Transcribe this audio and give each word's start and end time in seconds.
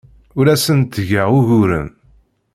Ur 0.37 0.45
asen-d-ttgeɣ 0.53 1.29
uguren. 1.39 1.89